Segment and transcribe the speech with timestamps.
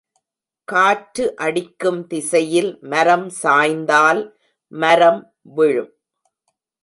[0.67, 4.21] காற்று அடிக்கும் திசையில் மரம் சாய்ந்தால்
[4.71, 5.21] மரம்
[5.55, 5.93] விழும்.